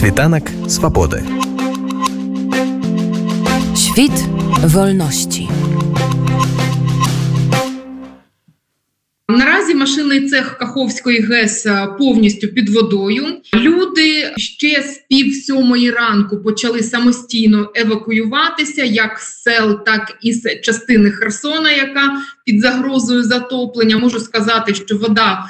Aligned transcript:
Світанок 0.00 0.42
свободи. 0.68 1.22
Świt 3.74 4.16
wolności. 4.64 5.48
Наразі 9.28 9.74
машинний 9.74 10.28
цех 10.28 10.58
Каховської 10.58 11.20
ГЕС 11.20 11.66
повністю 11.98 12.48
під 12.48 12.68
водою. 12.68 13.24
Люди 13.54 14.32
ще 14.36 14.82
з 14.82 15.00
пів 15.08 15.34
сьомої 15.34 15.90
ранку 15.90 16.42
почали 16.42 16.82
самостійно 16.82 17.72
евакуюватися, 17.74 18.84
як 18.84 19.18
з 19.18 19.42
сел, 19.42 19.84
так 19.84 20.18
і 20.22 20.32
з 20.32 20.56
частини 20.56 21.10
Херсона, 21.10 21.70
яка 21.70 22.12
під 22.44 22.60
загрозою 22.60 23.22
затоплення. 23.22 23.98
Можу 23.98 24.20
сказати, 24.20 24.74
що 24.74 24.96
вода 24.96 25.44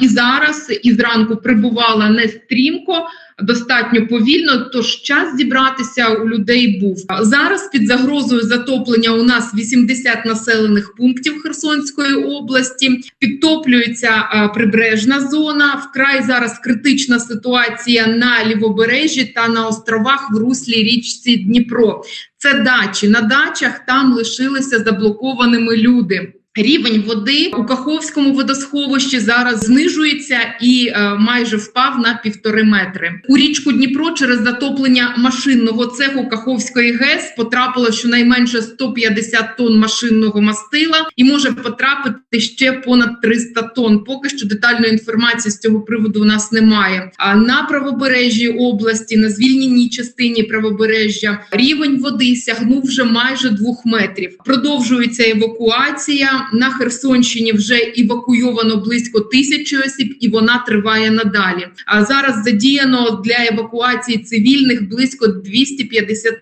і 0.00 0.08
зараз, 0.08 0.80
і 0.82 0.92
зранку 0.92 1.36
прибувала 1.36 2.08
не 2.08 2.28
стрімко 2.28 3.08
достатньо 3.42 4.06
повільно. 4.06 4.58
Тож 4.72 4.86
час 5.02 5.36
зібратися 5.36 6.08
у 6.08 6.28
людей 6.28 6.80
був 6.80 6.96
зараз. 7.20 7.68
Під 7.72 7.86
загрозою 7.86 8.42
затоплення 8.42 9.10
у 9.10 9.22
нас 9.22 9.54
80 9.54 10.24
населених 10.24 10.94
пунктів 10.94 11.42
Херсонської 11.42 12.14
області. 12.14 13.00
Підтоплюється 13.18 14.10
прибережна 14.54 15.20
зона. 15.20 15.86
Вкрай 15.90 16.22
зараз 16.22 16.58
критична 16.58 17.18
ситуація 17.18 18.06
на 18.06 18.44
лівобережжі 18.46 19.24
та 19.24 19.48
на 19.48 19.68
островах 19.68 20.30
в 20.32 20.36
руслі 20.36 20.74
річці 20.74 21.36
Дніпро. 21.36 22.02
Це 22.38 22.54
дачі 22.54 23.08
на 23.08 23.20
дачах 23.20 23.80
там 23.86 24.12
лишилися 24.12 24.78
заблокованими 24.78 25.76
люди. 25.76 26.32
Рівень 26.54 27.04
води 27.06 27.50
у 27.58 27.64
Каховському 27.64 28.32
водосховищі 28.32 29.20
зараз 29.20 29.60
знижується 29.60 30.38
і 30.60 30.86
е, 30.86 31.14
майже 31.18 31.56
впав 31.56 31.98
на 31.98 32.20
півтори 32.24 32.64
метри. 32.64 33.20
У 33.28 33.36
річку 33.36 33.72
Дніпро 33.72 34.10
через 34.10 34.40
затоплення 34.40 35.14
машинного 35.18 35.86
цеху 35.86 36.28
Каховської 36.28 36.92
ГЕС 36.92 37.34
потрапило 37.36 37.92
щонайменше 37.92 38.62
150 38.62 39.56
тонн 39.56 39.78
машинного 39.78 40.40
мастила 40.40 41.08
і 41.16 41.24
може 41.24 41.52
потрапити 41.52 42.40
ще 42.40 42.72
понад 42.72 43.20
300 43.20 43.62
тонн. 43.62 44.04
Поки 44.04 44.28
що 44.28 44.46
детальної 44.46 44.92
інформації 44.92 45.52
з 45.52 45.58
цього 45.58 45.80
приводу 45.80 46.22
у 46.22 46.24
нас 46.24 46.52
немає. 46.52 47.10
А 47.18 47.34
на 47.34 47.62
правобережжі 47.62 48.48
області 48.48 49.16
на 49.16 49.30
звільненій 49.30 49.88
частині 49.88 50.42
правобережжя 50.42 51.38
рівень 51.50 51.98
води 51.98 52.36
сягнув 52.36 52.82
вже 52.82 53.04
майже 53.04 53.50
двох 53.50 53.86
метрів. 53.86 54.36
Продовжується 54.44 55.30
евакуація 55.30 56.41
на 56.52 56.70
Херсонщині 56.70 57.52
вже 57.52 57.92
евакуйовано 57.98 58.76
близько 58.76 59.20
тисячі 59.20 59.76
осіб, 59.76 60.16
і 60.20 60.28
вона 60.28 60.64
триває 60.66 61.10
надалі. 61.10 61.68
А 61.86 62.04
зараз 62.04 62.44
задіяно 62.44 63.22
для 63.24 63.36
евакуації 63.52 64.18
цивільних 64.18 64.88
близько 64.88 65.26
250 65.26 66.34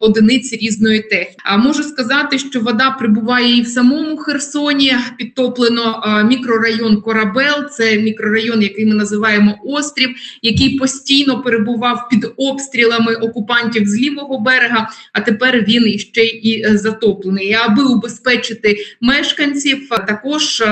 одиниць 0.00 0.52
різної 0.52 1.00
техніки. 1.00 1.34
А 1.44 1.56
можу 1.56 1.82
сказати, 1.82 2.38
що 2.38 2.60
вода 2.60 2.90
прибуває 2.90 3.56
і 3.56 3.62
в 3.62 3.66
самому 3.66 4.16
Херсоні. 4.16 4.94
Підтоплено 5.18 6.02
мікрорайон 6.28 7.00
Корабел. 7.00 7.68
Це 7.70 7.98
мікрорайон, 7.98 8.62
який 8.62 8.86
ми 8.86 8.94
називаємо 8.94 9.58
острів, 9.64 10.08
який 10.42 10.78
постійно 10.78 11.42
перебував 11.42 12.08
під 12.10 12.32
обстрілами 12.36 13.14
окупантів 13.14 13.88
з 13.88 14.00
лівого 14.00 14.38
берега. 14.38 14.90
А 15.12 15.20
тепер 15.20 15.64
він 15.68 15.86
іще 15.86 16.24
і 16.24 16.62
е, 16.62 16.78
затоплений. 16.78 17.52
Аби 17.52 17.82
убезпечити 17.82 18.76
мешканців. 19.00 19.88
Також 19.88 20.62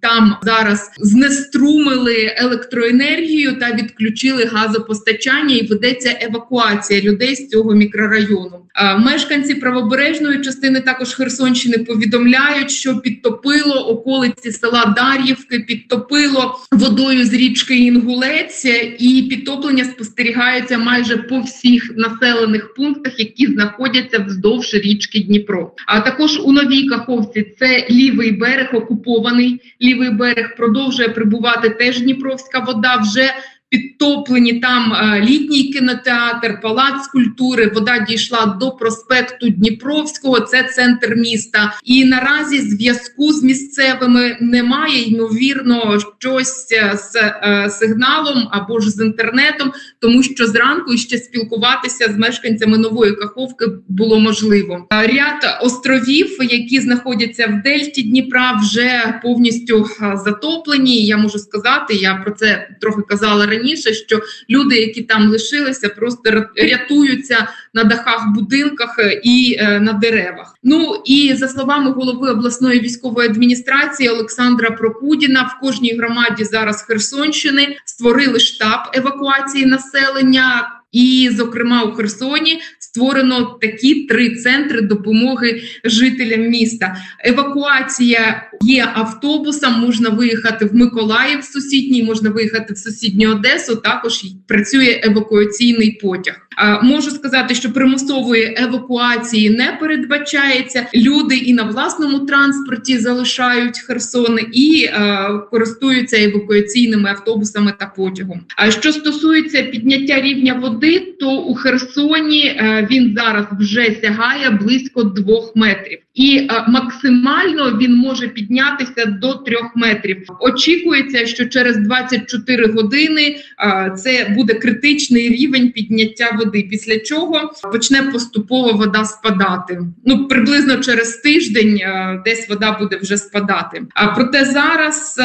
там 0.00 0.36
зараз 0.42 0.90
знеструмили 0.98 2.34
електроенергію 2.36 3.58
та 3.58 3.72
відключили 3.72 4.44
газопостачання, 4.44 5.54
і 5.54 5.66
ведеться 5.66 6.18
евакуація 6.20 7.00
людей 7.00 7.36
з 7.36 7.48
цього 7.48 7.74
мікрорайону. 7.74 8.67
Мешканці 8.98 9.54
правобережної 9.54 10.40
частини 10.40 10.80
також 10.80 11.14
Херсонщини 11.14 11.78
повідомляють, 11.78 12.70
що 12.70 12.98
підтопило 12.98 13.74
околиці 13.74 14.52
села 14.52 14.94
Дар'ївки, 14.96 15.60
підтопило 15.60 16.58
водою 16.72 17.24
з 17.24 17.32
річки 17.32 17.76
Інгулець, 17.76 18.64
і 18.98 19.26
підтоплення 19.30 19.84
спостерігається 19.84 20.78
майже 20.78 21.16
по 21.16 21.40
всіх 21.40 21.92
населених 21.96 22.74
пунктах, 22.74 23.20
які 23.20 23.46
знаходяться 23.46 24.18
вздовж 24.18 24.74
річки 24.74 25.20
Дніпро. 25.20 25.72
А 25.86 26.00
також 26.00 26.40
у 26.44 26.52
новій 26.52 26.88
Каховці 26.88 27.54
це 27.58 27.86
лівий 27.90 28.32
берег, 28.32 28.68
окупований 28.72 29.60
лівий 29.82 30.10
берег 30.10 30.56
продовжує 30.56 31.08
прибувати 31.08 31.70
теж 31.70 32.00
Дніпровська 32.00 32.58
вода. 32.58 32.96
Вже 32.96 33.34
підтоплені 33.70 34.52
там 34.52 34.92
е, 34.92 35.20
літній 35.20 35.64
кінотеатр, 35.64 36.60
палац 36.60 37.06
культури. 37.12 37.70
Вода 37.74 37.98
дійшла 37.98 38.46
до 38.60 38.70
проспекту 38.70 39.48
Дніпровського, 39.48 40.40
це 40.40 40.62
центр 40.62 41.14
міста. 41.16 41.78
І 41.84 42.04
наразі 42.04 42.60
зв'язку 42.60 43.32
з 43.32 43.42
місцевими 43.42 44.36
немає. 44.40 45.02
Ймовірно, 45.02 45.98
щось 46.18 46.72
е, 46.72 46.96
з 46.96 47.16
е, 47.16 47.70
сигналом 47.70 48.48
або 48.50 48.80
ж 48.80 48.90
з 48.90 49.00
інтернетом, 49.00 49.72
тому 50.00 50.22
що 50.22 50.46
зранку 50.46 50.96
ще 50.96 51.18
спілкуватися 51.18 52.12
з 52.12 52.18
мешканцями 52.18 52.78
нової 52.78 53.12
каховки 53.12 53.66
було 53.88 54.20
можливо. 54.20 54.86
Ряд 54.90 55.58
островів, 55.62 56.36
які 56.40 56.80
знаходяться 56.80 57.46
в 57.46 57.62
Дельті 57.62 58.02
Дніпра, 58.02 58.60
вже 58.62 59.20
повністю 59.22 59.86
затоплені. 60.24 61.06
Я 61.06 61.16
можу 61.16 61.38
сказати, 61.38 61.94
я 61.94 62.14
про 62.14 62.32
це 62.32 62.68
трохи 62.80 63.02
казала 63.02 63.46
раніше 63.46 63.57
раніше, 63.58 63.94
що 63.94 64.20
люди, 64.50 64.76
які 64.76 65.02
там 65.02 65.30
лишилися, 65.30 65.88
просто 65.88 66.46
рятуються 66.56 67.48
на 67.74 67.84
дахах, 67.84 68.22
будинках 68.34 68.98
е, 68.98 69.20
і 69.24 69.56
е, 69.58 69.80
на 69.80 69.92
деревах. 69.92 70.54
Ну 70.62 71.02
і 71.04 71.34
за 71.34 71.48
словами 71.48 71.90
голови 71.90 72.30
обласної 72.30 72.80
військової 72.80 73.28
адміністрації 73.28 74.08
Олександра 74.08 74.70
Прокудіна, 74.70 75.42
в 75.42 75.60
кожній 75.60 75.96
громаді 75.96 76.44
зараз 76.44 76.82
Херсонщини 76.82 77.76
створили 77.84 78.40
штаб 78.40 78.80
евакуації 78.94 79.66
населення. 79.66 80.74
І, 80.92 81.30
зокрема, 81.36 81.82
у 81.82 81.92
Херсоні 81.92 82.60
створено 82.78 83.58
такі 83.60 84.06
три 84.06 84.36
центри 84.36 84.80
допомоги 84.80 85.62
жителям 85.84 86.40
міста. 86.40 86.96
Евакуація 87.24 88.47
є 88.60 88.88
автобусом. 88.94 89.72
Можна 89.80 90.08
виїхати 90.08 90.64
в 90.64 90.74
Миколаїв 90.74 91.44
сусідній, 91.44 92.02
можна 92.02 92.30
виїхати 92.30 92.74
в 92.74 92.78
сусідню 92.78 93.30
Одесу. 93.30 93.76
Також 93.76 94.24
працює 94.46 95.00
евакуаційний 95.04 95.98
потяг. 96.02 96.48
А, 96.56 96.82
Можу 96.82 97.10
сказати, 97.10 97.54
що 97.54 97.72
примусової 97.72 98.54
евакуації 98.56 99.50
не 99.50 99.76
передбачається. 99.80 100.86
Люди 100.94 101.36
і 101.36 101.54
на 101.54 101.62
власному 101.62 102.18
транспорті 102.18 102.98
залишають 102.98 103.78
Херсон 103.78 104.38
і 104.52 104.84
е, 104.84 105.28
користуються 105.50 106.16
евакуаційними 106.22 107.10
автобусами 107.10 107.74
та 107.78 107.86
потягом. 107.86 108.40
А 108.56 108.70
що 108.70 108.92
стосується 108.92 109.62
підняття 109.62 110.20
рівня 110.20 110.54
води, 110.54 111.14
то 111.20 111.36
у 111.36 111.54
Херсоні 111.54 112.44
е, 112.46 112.88
він 112.90 113.14
зараз 113.16 113.46
вже 113.60 113.96
сягає 114.02 114.50
близько 114.50 115.02
двох 115.02 115.56
метрів, 115.56 115.98
і 116.18 116.36
е, 116.36 116.64
максимально 116.68 117.78
він 117.80 117.94
може 117.94 118.28
піднятися 118.28 119.06
до 119.06 119.34
трьох 119.34 119.72
метрів. 119.74 120.26
Очікується, 120.40 121.26
що 121.26 121.48
через 121.48 121.76
24 121.76 122.72
години 122.72 123.36
е, 123.60 123.92
це 123.96 124.32
буде 124.36 124.54
критичний 124.54 125.28
рівень 125.28 125.72
підняття 125.72 126.30
води 126.38 126.66
після 126.70 126.98
чого 126.98 127.52
почне 127.72 128.02
поступово 128.02 128.72
вода 128.72 129.04
спадати. 129.04 129.80
Ну 130.06 130.28
приблизно 130.28 130.76
через 130.76 131.16
тиждень 131.16 131.76
е, 131.76 132.22
десь 132.24 132.48
вода 132.48 132.76
буде 132.80 132.96
вже 132.96 133.16
спадати. 133.16 133.82
А 133.94 134.06
проте 134.06 134.44
зараз 134.44 135.16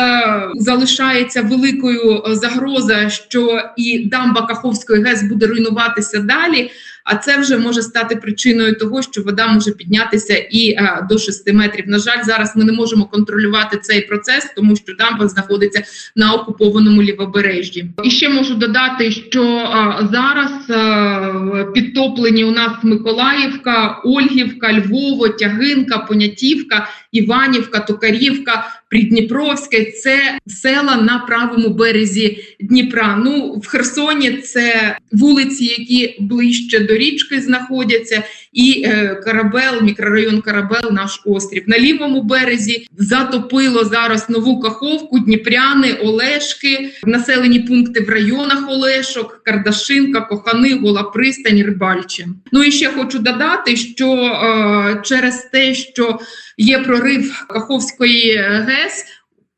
залишається 0.56 1.42
великою 1.42 2.24
загроза, 2.28 3.10
що 3.10 3.62
і 3.78 4.06
дамба 4.06 4.42
Каховської 4.42 5.04
ГЕС 5.04 5.24
буде 5.24 5.48
руйнуватися 5.48 6.20
далі. 6.20 6.72
А 7.04 7.16
це 7.16 7.38
вже 7.38 7.58
може 7.58 7.82
стати 7.82 8.16
причиною 8.16 8.76
того, 8.76 9.02
що 9.02 9.22
вода 9.22 9.48
може 9.48 9.72
піднятися 9.72 10.36
і 10.36 10.76
а, 10.76 10.84
е, 10.84 11.08
до 11.10 11.18
6 11.18 11.54
метрів. 11.54 11.86
На 11.88 12.00
жаль, 12.00 12.24
зараз 12.24 12.56
ми 12.56 12.64
не 12.64 12.72
можемо 12.72 13.06
контролювати 13.06 13.78
цей 13.78 14.02
процес, 14.02 14.54
тому 14.56 14.76
що 14.76 14.94
дамба 14.94 15.28
знаходиться 15.28 15.84
на 16.16 16.34
окупованому 16.34 17.04
лівобережжі. 17.04 17.86
І 18.04 18.10
ще 18.10 18.30
можу 18.30 18.56
додати, 18.56 19.12
що 19.12 19.44
а, 19.44 20.02
е, 20.02 20.08
зараз 20.12 20.52
а, 20.70 20.74
е, 21.56 21.66
підтоплені 21.74 22.44
у 22.44 22.52
нас 22.52 22.72
Миколаївка, 22.84 24.02
Ольгівка, 24.04 24.74
Львово, 24.74 25.30
Тягинка, 25.30 25.98
Понятівка, 25.98 26.88
Іванівка, 27.12 27.80
Токарівка 27.80 28.66
Придніпровське, 28.94 29.86
це 29.92 30.40
села 30.48 30.96
на 30.96 31.20
правому 31.20 31.70
березі 31.70 32.38
Дніпра. 32.60 33.22
Ну 33.26 33.54
в 33.64 33.68
Херсоні 33.68 34.32
це 34.32 34.98
вулиці, 35.12 35.66
які 35.66 36.18
ближче 36.20 36.80
до 36.80 36.94
річки 36.94 37.42
знаходяться, 37.42 38.24
і 38.52 38.84
е, 38.86 39.16
Карабел, 39.24 39.82
мікрорайон 39.82 40.42
Карабел, 40.42 40.92
наш 40.92 41.22
острів. 41.26 41.64
На 41.68 41.80
лівому 41.80 42.24
березі 42.24 42.88
затопило 42.98 43.84
зараз 43.84 44.30
нову 44.30 44.60
Каховку, 44.60 45.20
Дніпряни, 45.20 45.94
Олешки, 45.94 46.90
населені 47.04 47.60
пункти 47.60 48.00
в 48.00 48.10
районах 48.10 48.70
Олешок, 48.70 49.42
Кардашинка, 49.46 50.22
Кохани, 50.22 50.74
Гола 50.74 51.04
Пристань, 51.04 51.64
Рибальче. 51.64 52.28
Ну 52.52 52.64
і 52.64 52.72
ще 52.72 52.88
хочу 52.88 53.20
додати, 53.20 53.76
що 53.76 54.14
е, 54.14 55.02
через 55.04 55.50
те, 55.52 55.74
що 55.74 56.20
є 56.58 56.80
прорив 56.80 57.46
Каховської 57.50 58.38
ГЕС. 58.38 59.06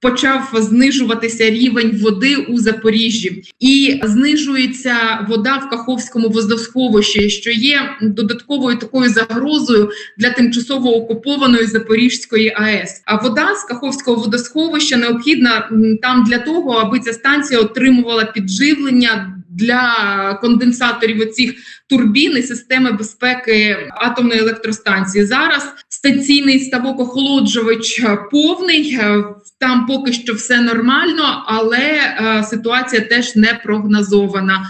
Почав 0.01 0.49
знижуватися 0.53 1.49
рівень 1.49 1.99
води 2.01 2.35
у 2.35 2.59
Запоріжжі, 2.59 3.43
і 3.59 4.01
знижується 4.03 5.25
вода 5.29 5.57
в 5.57 5.69
Каховському 5.69 6.29
водосховищі, 6.29 7.29
що 7.29 7.51
є 7.51 7.81
додатковою 8.01 8.77
такою 8.77 9.09
загрозою 9.09 9.89
для 10.17 10.29
тимчасово 10.29 10.95
окупованої 10.95 11.65
Запорізької 11.65 12.53
АЕС. 12.55 13.01
А 13.05 13.15
вода 13.15 13.55
з 13.55 13.63
Каховського 13.63 14.21
водосховища 14.21 14.97
необхідна 14.97 15.69
там 16.01 16.23
для 16.23 16.37
того, 16.37 16.71
аби 16.71 16.99
ця 16.99 17.13
станція 17.13 17.59
отримувала 17.59 18.25
підживлення 18.25 19.35
для 19.49 20.39
конденсаторів 20.41 21.21
оцих 21.21 21.53
турбін 21.89 22.37
і 22.37 22.41
системи 22.41 22.91
безпеки 22.91 23.77
атомної 23.95 24.39
електростанції. 24.39 25.25
Зараз 25.25 25.73
станційний 26.05 26.59
ставок 26.59 26.99
охолоджувач 26.99 28.01
повний. 28.31 28.99
Там 29.59 29.85
поки 29.85 30.13
що 30.13 30.33
все 30.33 30.61
нормально, 30.61 31.43
але 31.45 31.77
е, 31.77 32.43
ситуація 32.43 33.01
теж 33.01 33.35
не 33.35 33.59
прогнозована. 33.63 34.65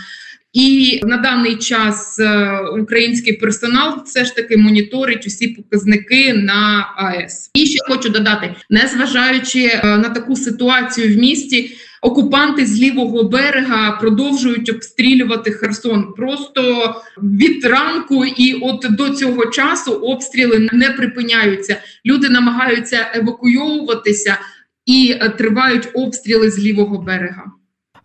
І 0.54 1.00
на 1.04 1.18
даний 1.18 1.56
час 1.56 2.20
е, 2.20 2.60
український 2.82 3.34
персонал 3.34 4.04
все 4.06 4.26
ж 4.26 4.36
таки 4.36 4.58
моніторить 4.58 5.28
усі 5.28 5.48
показники 5.48 6.34
на 6.34 6.94
АЕС. 6.98 7.50
І 7.54 7.66
ще 7.66 7.80
хочу 7.88 8.10
додати, 8.10 8.56
незважаючи 8.70 9.66
е, 9.66 9.82
на 9.84 10.10
таку 10.10 10.36
ситуацію 10.36 11.16
в 11.16 11.18
місті. 11.18 11.76
Окупанти 12.06 12.66
з 12.66 12.80
лівого 12.82 13.24
берега 13.24 13.92
продовжують 13.92 14.70
обстрілювати 14.70 15.52
Херсон 15.52 16.14
просто 16.18 16.96
від 17.18 17.66
ранку, 17.66 18.26
і 18.26 18.54
от 18.54 18.86
до 18.90 19.10
цього 19.10 19.46
часу 19.46 19.92
обстріли 19.92 20.70
не 20.74 20.90
припиняються. 20.90 21.78
Люди 22.06 22.30
намагаються 22.30 23.12
евакуйовуватися 23.16 24.38
і 24.86 25.16
тривають 25.38 25.90
обстріли 25.94 26.52
з 26.52 26.60
лівого 26.60 26.98
берега. 26.98 27.52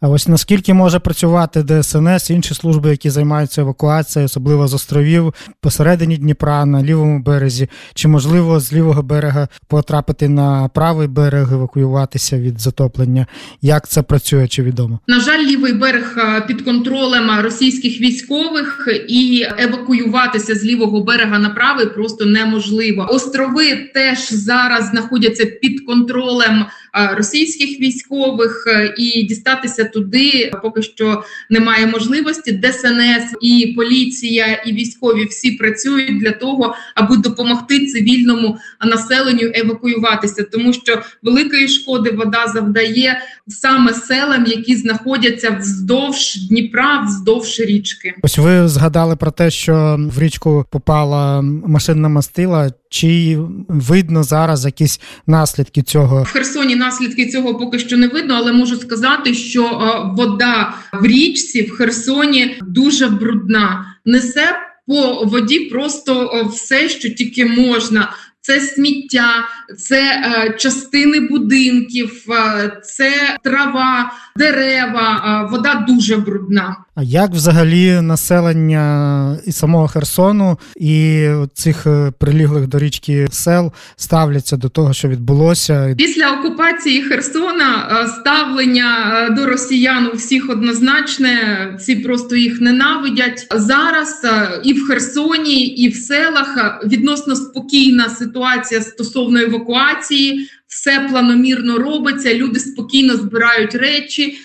А 0.02 0.08
ось 0.08 0.28
наскільки 0.28 0.74
може 0.74 0.98
працювати 0.98 1.62
ДСНС, 1.62 2.30
інші 2.30 2.54
служби, 2.54 2.90
які 2.90 3.10
займаються 3.10 3.60
евакуацією, 3.60 4.26
особливо 4.26 4.68
з 4.68 4.74
островів 4.74 5.34
посередині 5.60 6.16
Дніпра 6.16 6.66
на 6.66 6.82
лівому 6.82 7.18
березі, 7.18 7.68
чи 7.94 8.08
можливо 8.08 8.60
з 8.60 8.72
лівого 8.72 9.02
берега 9.02 9.48
потрапити 9.68 10.28
на 10.28 10.68
правий 10.68 11.08
берег, 11.08 11.52
евакуюватися 11.52 12.38
від 12.38 12.60
затоплення? 12.60 13.26
Як 13.62 13.88
це 13.88 14.02
працює? 14.02 14.48
Чи 14.48 14.62
відомо? 14.62 15.00
На 15.06 15.20
жаль, 15.20 15.46
лівий 15.46 15.72
берег 15.72 16.16
під 16.46 16.62
контролем 16.62 17.30
російських 17.40 18.00
військових 18.00 18.88
і 19.08 19.46
евакуюватися 19.58 20.54
з 20.54 20.64
лівого 20.64 21.00
берега 21.00 21.38
на 21.38 21.50
правий 21.50 21.86
просто 21.86 22.24
неможливо. 22.24 23.06
Острови 23.10 23.90
теж 23.94 24.32
зараз 24.32 24.90
знаходяться 24.90 25.46
під 25.46 25.80
контролем 25.86 26.64
російських 27.16 27.80
військових 27.80 28.66
і 28.98 29.22
дістатися 29.22 29.84
туди 29.84 30.52
поки 30.62 30.82
що 30.82 31.22
немає 31.50 31.86
можливості. 31.86 32.52
ДСНС 32.52 33.36
і 33.40 33.72
поліція, 33.76 34.46
і 34.66 34.72
військові 34.72 35.24
всі 35.24 35.50
працюють 35.50 36.20
для 36.20 36.30
того, 36.30 36.74
аби 36.94 37.16
допомогти 37.16 37.86
цивільному 37.86 38.58
населенню 38.84 39.50
евакуюватися, 39.54 40.42
тому 40.42 40.72
що 40.72 41.02
великої 41.22 41.68
шкоди 41.68 42.10
вода 42.10 42.46
завдає 42.54 43.20
саме 43.48 43.94
селам, 43.94 44.46
які 44.46 44.76
знаходяться 44.76 45.50
вздовж 45.60 46.48
Дніпра, 46.48 47.04
вздовж 47.06 47.60
річки. 47.60 48.14
Ось 48.22 48.38
ви 48.38 48.68
згадали 48.68 49.16
про 49.16 49.30
те, 49.30 49.50
що 49.50 49.96
в 50.16 50.18
річку 50.18 50.64
попала 50.70 51.42
машинна 51.42 52.08
мастила. 52.08 52.70
Чи 52.90 53.38
видно 53.68 54.22
зараз 54.22 54.64
якісь 54.64 55.00
наслідки 55.26 55.82
цього 55.82 56.22
в 56.22 56.26
Херсоні? 56.26 56.76
Наслідки 56.76 57.26
цього 57.26 57.54
поки 57.54 57.78
що 57.78 57.96
не 57.96 58.08
видно, 58.08 58.34
але 58.34 58.52
можу 58.52 58.76
сказати, 58.76 59.34
що 59.34 59.62
вода 60.16 60.74
в 60.92 61.06
річці 61.06 61.62
в 61.62 61.70
Херсоні 61.70 62.56
дуже 62.62 63.06
брудна. 63.06 63.86
Несе 64.04 64.56
по 64.86 65.24
воді 65.24 65.58
просто 65.58 66.44
все, 66.52 66.88
що 66.88 67.10
тільки 67.10 67.46
можна. 67.46 68.12
Це 68.42 68.60
сміття, 68.60 69.48
це 69.78 70.02
е, 70.02 70.54
частини 70.58 71.20
будинків, 71.20 72.24
е, 72.30 72.80
це 72.84 73.38
трава, 73.44 74.12
дерева. 74.36 75.42
Е, 75.46 75.50
вода 75.50 75.84
дуже 75.88 76.16
брудна. 76.16 76.76
А 77.00 77.02
як 77.02 77.30
взагалі 77.30 78.00
населення 78.00 79.38
і 79.46 79.52
самого 79.52 79.88
Херсону 79.88 80.58
і 80.76 81.26
цих 81.54 81.86
приліглих 82.18 82.66
до 82.66 82.78
річки 82.78 83.28
сел 83.30 83.72
ставляться 83.96 84.56
до 84.56 84.68
того, 84.68 84.92
що 84.92 85.08
відбулося 85.08 85.94
після 85.98 86.30
окупації 86.30 87.02
Херсона? 87.02 88.06
Ставлення 88.20 89.28
до 89.36 89.46
росіян 89.46 90.10
у 90.12 90.16
всіх 90.16 90.50
однозначне, 90.50 91.34
всі 91.78 91.96
просто 91.96 92.36
їх 92.36 92.60
ненавидять 92.60 93.46
зараз. 93.50 94.26
І 94.64 94.72
в 94.72 94.86
Херсоні, 94.86 95.66
і 95.66 95.88
в 95.88 95.96
селах 95.96 96.80
відносно 96.86 97.36
спокійна 97.36 98.08
ситуація 98.08 98.80
стосовно 98.80 99.40
евакуації. 99.40 100.48
Все 100.70 101.00
планомірно 101.10 101.78
робиться. 101.78 102.34
Люди 102.34 102.60
спокійно 102.60 103.16
збирають 103.16 103.74
речі. 103.74 104.38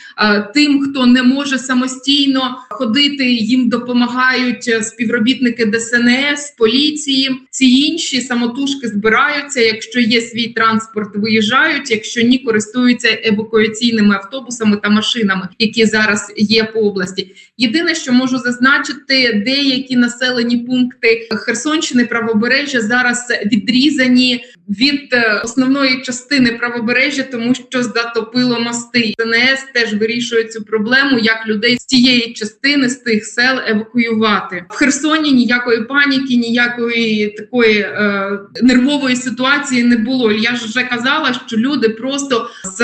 Тим, 0.53 0.81
хто 0.81 1.05
не 1.05 1.23
може 1.23 1.59
самостійно 1.59 2.57
ходити, 2.77 3.25
їм 3.25 3.69
допомагають 3.69 4.67
е, 4.67 4.83
співробітники 4.83 5.65
ДСНС, 5.65 6.53
поліції. 6.57 7.31
Ці 7.49 7.65
інші 7.65 8.21
самотужки 8.21 8.87
збираються. 8.87 9.61
Якщо 9.61 9.99
є 9.99 10.21
свій 10.21 10.47
транспорт, 10.47 11.15
виїжджають. 11.15 11.91
Якщо 11.91 12.21
ні, 12.21 12.37
користуються 12.37 13.19
евакуаційними 13.23 14.15
автобусами 14.15 14.77
та 14.77 14.89
машинами, 14.89 15.47
які 15.59 15.85
зараз 15.85 16.33
є 16.37 16.63
по 16.63 16.79
області. 16.79 17.35
Єдине, 17.57 17.95
що 17.95 18.13
можу 18.13 18.37
зазначити, 18.37 19.43
деякі 19.45 19.95
населені 19.95 20.57
пункти 20.57 21.27
Херсонщини 21.31 22.05
правобережжя 22.05 22.81
зараз 22.81 23.27
відрізані 23.45 24.45
від 24.69 25.13
е, 25.13 25.41
основної 25.43 26.01
частини 26.01 26.51
правобережжя, 26.51 27.23
тому 27.23 27.55
що 27.55 27.83
затопило 27.83 28.59
мости. 28.59 29.13
ДНС 29.17 29.65
теж 29.73 29.93
вирішує 29.93 30.43
цю 30.43 30.63
проблему, 30.63 31.19
як 31.19 31.47
людей 31.47 31.77
з 31.77 31.85
тієї 31.85 32.33
частини 32.33 32.64
з 32.73 32.95
тих 32.95 33.25
сел 33.25 33.59
евакуювати 33.67 34.65
в 34.69 34.73
Херсоні. 34.73 35.31
Ніякої 35.31 35.81
паніки, 35.81 36.35
ніякої 36.35 37.27
такої 37.27 37.79
е, 37.79 38.39
нервової 38.61 39.15
ситуації 39.15 39.83
не 39.83 39.97
було. 39.97 40.31
Я 40.31 40.55
ж 40.55 40.65
вже 40.65 40.83
казала, 40.83 41.33
що 41.47 41.57
люди 41.57 41.89
просто 41.89 42.49
з 42.63 42.83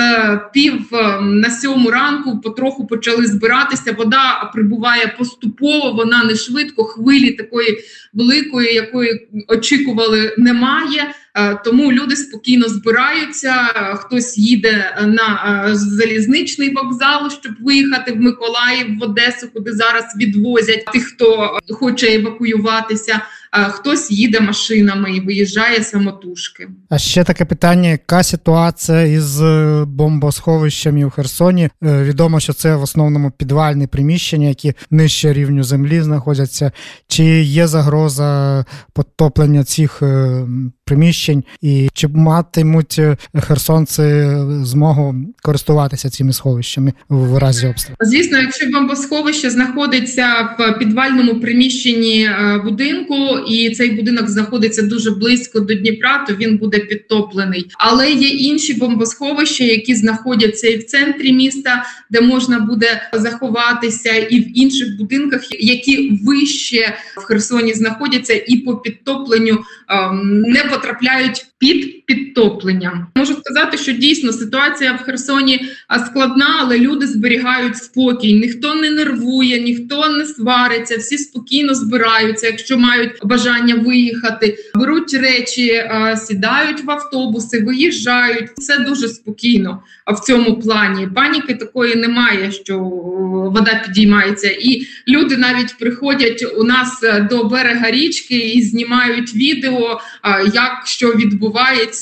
пів 0.52 0.82
е, 0.92 1.20
на 1.20 1.50
сьому 1.50 1.90
ранку 1.90 2.40
потроху 2.40 2.86
почали 2.86 3.26
збиратися. 3.26 3.92
Вода 3.92 4.50
прибуває 4.54 5.14
поступово, 5.18 5.92
вона 5.92 6.24
не 6.24 6.34
швидко. 6.34 6.84
Хвилі 6.84 7.30
такої 7.30 7.78
великої, 8.12 8.74
якої 8.74 9.28
очікували, 9.48 10.34
немає. 10.38 11.14
Е, 11.34 11.60
тому 11.64 11.92
люди 11.92 12.16
спокійно 12.16 12.68
збираються. 12.68 13.52
Хтось 13.96 14.38
їде 14.38 14.96
на 15.06 15.64
е, 15.68 15.74
залізничний 15.74 16.74
вокзал, 16.74 17.30
щоб 17.30 17.52
виїхати 17.60 18.12
в 18.12 18.20
Миколаїв 18.20 18.98
в 18.98 19.02
Одесу, 19.02 19.48
куди 19.54 19.72
зараз 19.72 20.04
відвозять 20.18 20.84
тих, 20.92 21.04
хто 21.04 21.58
хоче 21.70 22.14
евакуюватися. 22.14 23.20
Хтось 23.52 24.10
їде 24.10 24.40
машинами 24.40 25.16
і 25.16 25.20
виїжджає 25.20 25.84
самотужки. 25.84 26.68
А 26.88 26.98
ще 26.98 27.24
таке 27.24 27.44
питання: 27.44 27.88
яка 27.88 28.22
ситуація 28.22 29.02
із 29.02 29.42
е, 29.42 29.84
бомбосховищами 29.86 31.04
у 31.04 31.10
Херсоні? 31.10 31.68
Відомо, 31.82 32.40
що 32.40 32.52
це 32.52 32.76
в 32.76 32.82
основному 32.82 33.30
підвальні 33.30 33.86
приміщення, 33.86 34.48
які 34.48 34.74
нижче 34.90 35.32
рівню 35.32 35.64
землі 35.64 36.00
знаходяться. 36.00 36.72
Чи 37.08 37.24
є 37.42 37.66
загроза 37.66 38.64
потоплення 38.92 39.64
цих 39.64 40.02
приміщень, 40.84 41.44
і 41.62 41.88
чи 41.94 42.08
матимуть 42.08 43.00
херсонці 43.40 44.02
змогу 44.62 45.14
користуватися 45.42 46.10
цими 46.10 46.32
сховищами 46.32 46.92
в 47.08 47.38
разі 47.38 47.66
обстрілу? 47.66 47.96
Звісно, 48.00 48.38
якщо 48.38 48.70
бомбосховище 48.70 49.50
знаходиться 49.50 50.56
в 50.58 50.78
підвальному 50.78 51.40
приміщенні 51.40 52.30
будинку, 52.64 53.14
і 53.48 53.70
цей 53.70 53.90
будинок 53.90 54.28
знаходиться 54.28 54.82
дуже 54.82 55.10
близько 55.10 55.60
до 55.60 55.74
Дніпра, 55.74 56.24
то 56.28 56.34
він 56.34 56.56
буде 56.56 56.78
підтоплений. 56.78 57.66
Але 57.78 58.10
є 58.10 58.28
інші 58.28 58.74
бомбосховища, 58.74 59.64
які 59.64 59.94
знаходяться 59.94 60.68
і 60.68 60.76
в 60.76 60.84
центрі 60.84 61.32
міста, 61.32 61.84
де 62.10 62.20
можна 62.20 62.60
буде 62.60 63.10
заховатися, 63.12 64.14
і 64.14 64.40
в 64.40 64.58
інших 64.58 64.98
будинках, 64.98 65.42
які 65.50 66.20
вище 66.24 66.96
в 67.16 67.20
Херсоні 67.20 67.74
знаходяться, 67.74 68.34
і 68.46 68.56
по 68.56 68.76
підтопленню 68.76 69.58
ем, 69.88 70.40
не 70.40 70.64
потрапляють 70.64 71.46
під 71.58 72.01
підтопленням. 72.14 73.06
Можу 73.16 73.34
сказати, 73.34 73.78
що 73.78 73.92
дійсно 73.92 74.32
ситуація 74.32 74.92
в 74.92 75.04
Херсоні 75.04 75.60
складна, 76.06 76.56
але 76.60 76.78
люди 76.78 77.06
зберігають 77.06 77.76
спокій. 77.76 78.34
Ніхто 78.34 78.74
не 78.74 78.90
нервує, 78.90 79.60
ніхто 79.60 80.08
не 80.08 80.24
свариться, 80.24 80.96
всі 80.96 81.18
спокійно 81.18 81.74
збираються, 81.74 82.46
якщо 82.46 82.78
мають 82.78 83.10
бажання 83.24 83.74
виїхати, 83.74 84.58
беруть 84.74 85.14
речі, 85.14 85.84
сідають 86.16 86.84
в 86.84 86.90
автобуси, 86.90 87.60
виїжджають. 87.60 88.50
Все 88.56 88.78
дуже 88.78 89.08
спокійно. 89.08 89.82
В 90.06 90.20
цьому 90.20 90.60
плані 90.60 91.08
паніки 91.14 91.54
такої 91.54 91.94
немає, 91.94 92.52
що 92.52 92.78
вода 93.54 93.82
підіймається, 93.86 94.48
і 94.48 94.86
люди 95.08 95.36
навіть 95.36 95.78
приходять 95.78 96.44
у 96.56 96.64
нас 96.64 97.00
до 97.30 97.44
берега 97.44 97.90
річки 97.90 98.38
і 98.38 98.62
знімають 98.62 99.34
відео, 99.34 100.00
як 100.54 100.82
що 100.84 101.12
відбувається, 101.12 102.01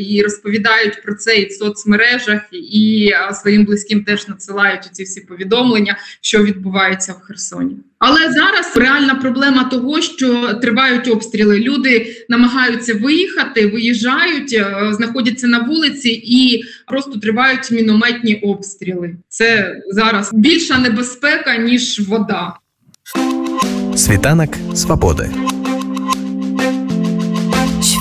і 0.00 0.22
розповідають 0.22 1.02
про 1.02 1.14
це 1.14 1.36
і 1.36 1.46
в 1.46 1.52
соцмережах, 1.52 2.40
і 2.52 3.10
своїм 3.32 3.64
близьким 3.64 4.04
теж 4.04 4.28
надсилають 4.28 4.88
ці 4.92 5.02
всі 5.02 5.20
повідомлення, 5.20 5.98
що 6.20 6.42
відбувається 6.42 7.12
в 7.12 7.20
Херсоні. 7.20 7.76
Але 7.98 8.32
зараз 8.32 8.76
реальна 8.76 9.14
проблема 9.14 9.64
того, 9.64 10.00
що 10.00 10.54
тривають 10.54 11.08
обстріли. 11.08 11.58
Люди 11.58 12.16
намагаються 12.28 12.94
виїхати, 12.94 13.66
виїжджають, 13.66 14.52
е, 14.52 14.92
знаходяться 14.92 15.46
на 15.46 15.58
вулиці 15.58 16.08
і 16.24 16.62
просто 16.86 17.18
тривають 17.18 17.70
мінометні 17.70 18.34
обстріли. 18.34 19.16
Це 19.28 19.76
зараз 19.90 20.30
більша 20.34 20.78
небезпека 20.78 21.56
ніж 21.56 22.00
вода. 22.08 22.52
Світанок 23.96 24.50
свободи. 24.74 25.30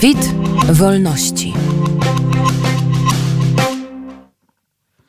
Street 0.06 0.34
Wolności. 0.78 1.54